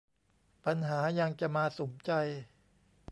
[0.65, 2.11] ปัญหายังจะมาสุมใจ